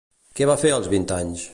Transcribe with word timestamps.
Què 0.39 0.47
va 0.53 0.57
fer 0.63 0.71
als 0.79 0.89
vint 0.95 1.09
anys? 1.21 1.49